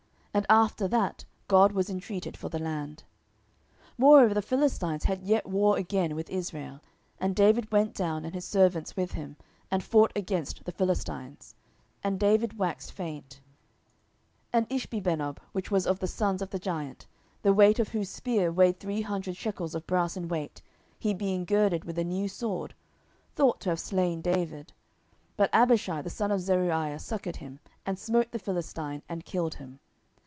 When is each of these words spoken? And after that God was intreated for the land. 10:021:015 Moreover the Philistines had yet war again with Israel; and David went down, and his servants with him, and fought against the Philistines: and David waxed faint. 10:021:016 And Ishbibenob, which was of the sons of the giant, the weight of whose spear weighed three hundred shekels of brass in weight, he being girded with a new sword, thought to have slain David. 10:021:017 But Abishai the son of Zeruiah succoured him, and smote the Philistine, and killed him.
And 0.33 0.45
after 0.49 0.87
that 0.87 1.25
God 1.49 1.73
was 1.73 1.89
intreated 1.89 2.37
for 2.37 2.47
the 2.47 2.57
land. 2.57 3.03
10:021:015 3.91 3.91
Moreover 3.97 4.33
the 4.33 4.41
Philistines 4.41 5.03
had 5.03 5.23
yet 5.23 5.45
war 5.45 5.75
again 5.75 6.15
with 6.15 6.29
Israel; 6.29 6.79
and 7.19 7.35
David 7.35 7.69
went 7.69 7.93
down, 7.93 8.23
and 8.23 8.33
his 8.33 8.45
servants 8.45 8.95
with 8.95 9.11
him, 9.11 9.35
and 9.69 9.83
fought 9.83 10.13
against 10.15 10.63
the 10.63 10.71
Philistines: 10.71 11.53
and 12.01 12.17
David 12.17 12.57
waxed 12.57 12.93
faint. 12.93 13.41
10:021:016 14.53 14.53
And 14.53 14.67
Ishbibenob, 14.69 15.37
which 15.51 15.69
was 15.69 15.85
of 15.85 15.99
the 15.99 16.07
sons 16.07 16.41
of 16.41 16.51
the 16.51 16.59
giant, 16.59 17.07
the 17.41 17.51
weight 17.51 17.77
of 17.77 17.89
whose 17.89 18.09
spear 18.09 18.53
weighed 18.53 18.79
three 18.79 19.01
hundred 19.01 19.35
shekels 19.35 19.75
of 19.75 19.85
brass 19.85 20.15
in 20.15 20.29
weight, 20.29 20.61
he 20.97 21.13
being 21.13 21.43
girded 21.43 21.83
with 21.83 21.99
a 21.99 22.05
new 22.05 22.29
sword, 22.29 22.73
thought 23.35 23.59
to 23.59 23.69
have 23.69 23.81
slain 23.81 24.21
David. 24.21 24.67
10:021:017 25.31 25.31
But 25.35 25.49
Abishai 25.51 26.01
the 26.03 26.09
son 26.09 26.31
of 26.31 26.39
Zeruiah 26.39 26.99
succoured 26.99 27.35
him, 27.35 27.59
and 27.85 27.99
smote 27.99 28.31
the 28.31 28.39
Philistine, 28.39 29.01
and 29.09 29.25
killed 29.25 29.55
him. 29.55 29.81